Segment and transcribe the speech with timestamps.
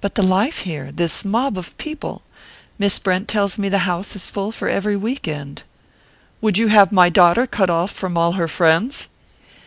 [0.00, 0.90] "But the life here!
[0.90, 2.22] This mob of people!
[2.78, 5.64] Miss Brent tells me the house is full for every week end."
[6.40, 9.08] "Would you have my daughter cut off from all her friends?"